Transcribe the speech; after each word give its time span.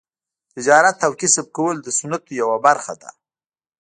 تجارت 0.53 0.97
او 1.07 1.11
کسب 1.21 1.45
کول 1.55 1.75
د 1.81 1.87
سنتو 1.97 2.31
یوه 2.41 2.57
برخه 2.65 2.93
ده. 3.01 3.09